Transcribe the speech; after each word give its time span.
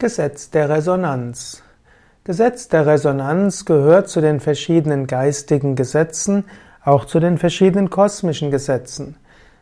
Gesetz 0.00 0.48
der 0.48 0.70
Resonanz. 0.70 1.62
Gesetz 2.24 2.68
der 2.68 2.86
Resonanz 2.86 3.66
gehört 3.66 4.08
zu 4.08 4.22
den 4.22 4.40
verschiedenen 4.40 5.06
geistigen 5.06 5.76
Gesetzen, 5.76 6.44
auch 6.82 7.04
zu 7.04 7.20
den 7.20 7.36
verschiedenen 7.36 7.90
kosmischen 7.90 8.50
Gesetzen. 8.50 9.16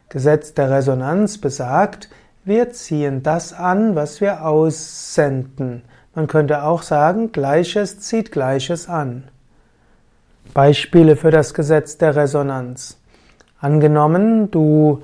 Gesetz 0.09 0.55
der 0.55 0.71
Resonanz 0.71 1.39
besagt, 1.39 2.09
wir 2.45 2.71
ziehen 2.71 3.25
das 3.25 3.53
an, 3.53 3.97
was 3.97 4.21
wir 4.21 4.47
aussenden. 4.47 5.83
Man 6.15 6.29
könnte 6.29 6.63
auch 6.63 6.83
sagen, 6.83 7.33
Gleiches 7.33 7.99
zieht 7.99 8.31
Gleiches 8.31 8.89
an. 8.89 9.25
Beispiele 10.55 11.17
für 11.17 11.33
das 11.33 11.53
Gesetz 11.53 11.99
der 11.99 12.15
Resonanz. 12.15 12.97
Angenommen, 13.61 14.53
du 14.53 15.03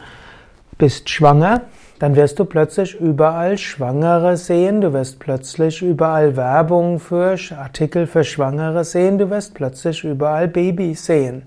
bist 0.79 1.11
schwanger 1.11 1.63
dann 2.05 2.17
wirst 2.17 2.39
du 2.39 2.45
plötzlich 2.45 3.01
überall 3.01 3.57
Schwangere 3.57 4.37
sehen, 4.37 4.83
du 4.83 4.93
wirst 4.93 5.21
plötzlich 5.21 5.81
überall 5.81 6.37
Werbung 6.37 7.01
für 7.01 7.39
Artikel 7.57 8.07
für 8.07 8.25
Schwangere 8.25 8.85
sehen, 8.85 9.17
du 9.17 9.31
wirst 9.31 9.55
plötzlich 9.55 10.05
überall 10.05 10.47
Babys 10.47 11.07
sehen. 11.07 11.45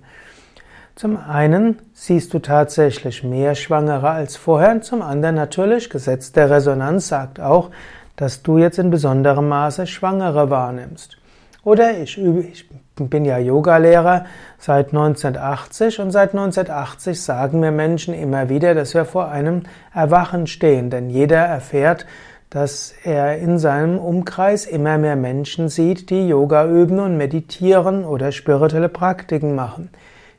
Zum 0.96 1.16
einen 1.16 1.78
siehst 1.94 2.34
du 2.34 2.40
tatsächlich 2.40 3.24
mehr 3.24 3.54
Schwangere 3.54 4.10
als 4.10 4.36
vorher 4.36 4.72
und 4.72 4.84
zum 4.84 5.04
anderen 5.04 5.36
natürlich, 5.36 5.92
Gesetz 5.92 6.32
der 6.32 6.50
Resonanz 6.50 7.10
sagt 7.10 7.40
auch, 7.40 7.70
dass 8.16 8.42
du 8.42 8.58
jetzt 8.58 8.80
in 8.80 8.90
besonderem 8.90 9.48
Maße 9.50 9.86
Schwangere 9.86 10.50
wahrnimmst. 10.50 11.20
Oder 11.68 11.98
ich, 11.98 12.18
ich 12.18 12.66
bin 12.96 13.26
ja 13.26 13.38
Yogalehrer 13.40 14.24
seit 14.58 14.94
1980 14.94 16.00
und 16.00 16.12
seit 16.12 16.30
1980 16.30 17.22
sagen 17.22 17.60
mir 17.60 17.74
Menschen 17.74 18.14
immer 18.14 18.48
wieder, 18.48 18.74
dass 18.74 18.94
wir 18.94 19.04
vor 19.04 19.28
einem 19.28 19.64
Erwachen 19.94 20.48
stehen, 20.48 20.90
denn 20.90 21.10
jeder 21.10 21.40
erfährt, 21.40 22.06
dass 22.50 22.96
er 23.04 23.40
in 23.40 23.60
seinem 23.60 24.00
Umkreis 24.00 24.66
immer 24.66 24.98
mehr 24.98 25.18
Menschen 25.18 25.68
sieht, 25.68 26.10
die 26.10 26.30
Yoga 26.30 26.66
üben 26.66 27.02
und 27.02 27.18
meditieren 27.18 28.06
oder 28.06 28.31
spirituelle 28.31 28.88
Praktiken 28.88 29.54
machen. 29.54 29.90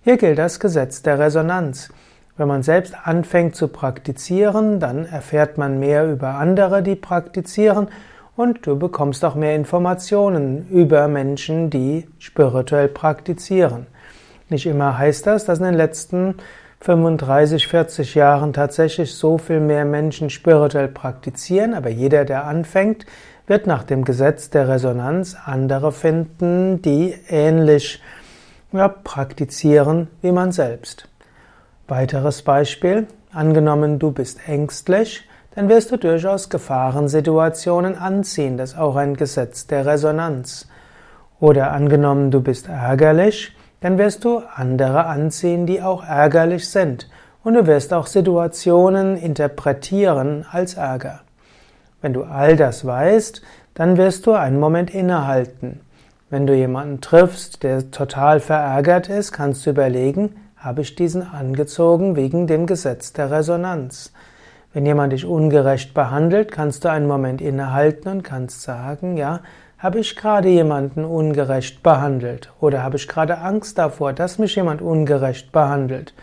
Hier 0.05 0.17
gilt 0.17 0.39
das 0.39 0.61
Gesetz 0.61 1.03
der 1.03 1.19
Resonanz. 1.19 1.91
Wenn 2.39 2.49
man 2.49 2.63
selbst 2.63 2.95
anfängt 3.05 3.55
zu 3.55 3.69
praktizieren, 3.69 4.81
dann 4.81 5.05
erfährt 5.05 5.59
man 5.59 5.79
mehr 5.79 6.11
über 6.11 6.37
andere, 6.37 6.83
die 6.83 6.97
praktizieren 6.97 7.89
und 8.39 8.65
du 8.69 8.79
bekommst 8.79 9.25
auch 9.25 9.35
mehr 9.35 9.57
Informationen 9.57 10.69
über 10.69 11.09
Menschen, 11.09 11.71
die 11.71 12.07
spirituell 12.21 12.87
praktizieren. 12.87 13.89
Nicht 14.49 14.65
immer 14.67 14.97
heißt 14.97 15.27
das, 15.27 15.45
dass 15.45 15.59
in 15.59 15.65
den 15.65 15.75
letzten 15.75 16.37
35, 16.81 17.67
40 17.67 18.15
Jahren 18.15 18.53
tatsächlich 18.53 19.13
so 19.17 19.39
viel 19.39 19.59
mehr 19.59 19.85
Menschen 19.85 20.31
spirituell 20.31 20.87
praktizieren, 20.87 21.75
aber 21.75 21.89
jeder, 21.89 22.25
der 22.25 22.45
anfängt, 22.45 23.07
wird 23.49 23.67
nach 23.67 23.83
dem 23.83 24.05
Gesetz 24.05 24.51
der 24.51 24.69
Resonanz 24.69 25.37
andere 25.45 25.91
finden, 25.91 26.81
die 26.81 27.17
ähnlich 27.29 28.01
ja, 28.71 28.87
praktizieren 28.87 30.07
wie 30.23 30.31
man 30.31 30.53
selbst. 30.53 31.09
Weiteres 31.89 32.43
Beispiel. 32.43 33.09
Angenommen, 33.33 33.99
du 33.99 34.13
bist 34.13 34.39
ängstlich, 34.47 35.29
dann 35.55 35.69
wirst 35.69 35.91
du 35.91 35.97
durchaus 35.97 36.49
Gefahrensituationen 36.49 37.97
anziehen. 37.97 38.57
Das 38.57 38.73
ist 38.73 38.79
auch 38.79 38.97
ein 38.97 39.17
Gesetz 39.17 39.67
der 39.67 39.87
Resonanz. 39.87 40.69
Oder 41.41 41.73
angenommen, 41.73 42.31
du 42.31 42.41
bist 42.41 42.69
ärgerlich, 42.69 43.55
dann 43.81 43.99
wirst 43.99 44.25
du 44.25 44.43
andere 44.55 45.07
anziehen, 45.07 45.67
die 45.67 45.83
auch 45.83 46.05
ärgerlich 46.05 46.69
sind. 46.69 47.09
Und 47.45 47.55
du 47.55 47.67
wirst 47.67 47.95
auch 47.95 48.07
Situationen 48.07 49.17
interpretieren 49.17 50.45
als 50.51 50.75
Ärger. 50.75 51.21
Wenn 52.03 52.13
du 52.13 52.25
all 52.25 52.57
das 52.57 52.85
weißt, 52.85 53.43
dann 53.75 53.97
wirst 53.97 54.27
du 54.27 54.33
einen 54.33 54.59
Moment 54.59 54.91
innehalten. 54.93 55.81
Wenn 56.31 56.47
du 56.47 56.55
jemanden 56.55 57.01
triffst, 57.01 57.63
der 57.63 57.91
total 57.91 58.41
verärgert 58.41 59.09
ist, 59.09 59.33
kannst 59.33 59.65
du 59.65 59.71
überlegen, 59.71 60.37
habe 60.57 60.83
ich 60.83 60.95
diesen 60.95 61.23
angezogen 61.23 62.17
wegen 62.17 62.47
dem 62.47 62.67
Gesetz 62.67 63.13
der 63.13 63.31
Resonanz? 63.31 64.13
Wenn 64.79 64.87
jemand 64.87 65.13
dich 65.13 65.27
ungerecht 65.27 65.93
behandelt, 65.93 66.53
kannst 66.53 66.85
du 66.85 66.89
einen 66.89 67.09
Moment 67.09 67.41
innehalten 67.41 68.09
und 68.13 68.23
kannst 68.23 68.63
sagen, 68.63 69.17
ja, 69.17 69.41
habe 69.77 69.99
ich 69.99 70.15
gerade 70.15 70.49
jemanden 70.51 71.05
ungerecht 71.05 71.83
behandelt? 71.83 72.53
Oder 72.61 72.85
habe 72.85 72.97
ich 72.97 73.09
gerade 73.09 73.39
Angst 73.39 73.77
davor, 73.77 74.13
dass 74.13 74.39
mich 74.39 74.55
jemand 74.55 74.81
ungerecht 74.81 75.51
behandelt? 75.51 76.15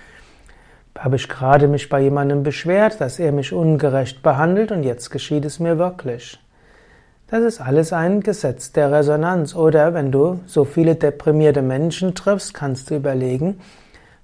Habe 0.98 1.18
ich 1.18 1.28
gerade 1.28 1.68
mich 1.68 1.90
bei 1.90 2.00
jemandem 2.00 2.44
beschwert, 2.44 3.02
dass 3.02 3.20
er 3.20 3.34
mich 3.34 3.52
ungerecht 3.52 4.24
behandelt 4.24 4.72
und 4.72 4.84
jetzt 4.84 5.10
geschieht 5.10 5.44
es 5.44 5.60
mir 5.60 5.78
wirklich? 5.78 6.40
Das 7.28 7.44
ist 7.44 7.60
alles 7.60 7.92
ein 7.92 8.22
Gesetz 8.22 8.72
der 8.72 8.90
Resonanz. 8.90 9.54
Oder 9.54 9.94
wenn 9.94 10.14
du 10.14 10.40
so 10.46 10.64
viele 10.64 10.96
deprimierte 10.96 11.62
Menschen 11.62 12.16
triffst, 12.16 12.54
kannst 12.54 12.90
du 12.90 12.96
überlegen, 12.96 13.60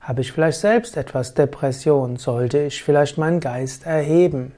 habe 0.01 0.21
ich 0.21 0.31
vielleicht 0.31 0.59
selbst 0.59 0.97
etwas 0.97 1.35
Depression? 1.35 2.17
Sollte 2.17 2.59
ich 2.59 2.83
vielleicht 2.83 3.17
meinen 3.17 3.39
Geist 3.39 3.85
erheben? 3.85 4.53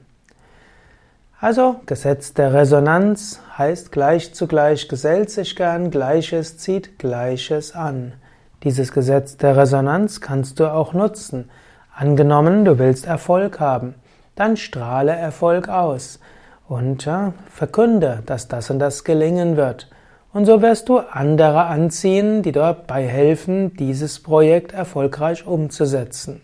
Also, 1.40 1.76
Gesetz 1.84 2.32
der 2.32 2.54
Resonanz 2.54 3.40
heißt 3.58 3.92
gleich 3.92 4.32
zu 4.34 4.46
gleich 4.46 4.88
gesellt 4.88 5.30
sich 5.30 5.54
gern, 5.54 5.90
Gleiches 5.90 6.56
zieht 6.56 6.98
Gleiches 6.98 7.74
an. 7.74 8.14
Dieses 8.62 8.92
Gesetz 8.92 9.36
der 9.36 9.56
Resonanz 9.58 10.22
kannst 10.22 10.58
du 10.58 10.72
auch 10.72 10.94
nutzen. 10.94 11.50
Angenommen, 11.94 12.64
du 12.64 12.78
willst 12.78 13.06
Erfolg 13.06 13.60
haben, 13.60 13.94
dann 14.36 14.56
strahle 14.56 15.12
Erfolg 15.12 15.68
aus 15.68 16.18
und 16.66 17.04
ja, 17.04 17.34
verkünde, 17.50 18.22
dass 18.24 18.48
das 18.48 18.70
und 18.70 18.78
das 18.78 19.04
gelingen 19.04 19.58
wird. 19.58 19.90
Und 20.34 20.46
so 20.46 20.60
wirst 20.62 20.88
du 20.88 20.98
andere 20.98 21.66
anziehen, 21.66 22.42
die 22.42 22.50
dabei 22.50 23.06
helfen, 23.06 23.76
dieses 23.76 24.18
Projekt 24.18 24.72
erfolgreich 24.72 25.46
umzusetzen. 25.46 26.40